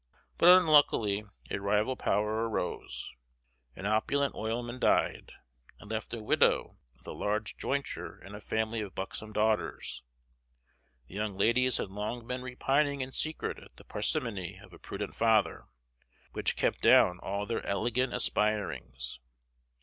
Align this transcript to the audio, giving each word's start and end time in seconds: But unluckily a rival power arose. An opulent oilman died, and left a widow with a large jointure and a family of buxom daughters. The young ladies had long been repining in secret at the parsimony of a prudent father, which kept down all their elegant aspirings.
But 0.39 0.49
unluckily 0.49 1.25
a 1.51 1.59
rival 1.59 1.95
power 1.95 2.49
arose. 2.49 3.11
An 3.75 3.85
opulent 3.85 4.33
oilman 4.33 4.79
died, 4.79 5.33
and 5.79 5.91
left 5.91 6.11
a 6.15 6.23
widow 6.23 6.79
with 6.97 7.05
a 7.05 7.11
large 7.11 7.55
jointure 7.55 8.17
and 8.17 8.35
a 8.35 8.41
family 8.41 8.81
of 8.81 8.95
buxom 8.95 9.31
daughters. 9.31 10.01
The 11.07 11.13
young 11.13 11.37
ladies 11.37 11.77
had 11.77 11.91
long 11.91 12.25
been 12.25 12.41
repining 12.41 13.01
in 13.01 13.11
secret 13.11 13.59
at 13.59 13.75
the 13.75 13.83
parsimony 13.83 14.57
of 14.57 14.73
a 14.73 14.79
prudent 14.79 15.13
father, 15.13 15.67
which 16.31 16.55
kept 16.55 16.81
down 16.81 17.19
all 17.19 17.45
their 17.45 17.63
elegant 17.63 18.11
aspirings. 18.11 19.19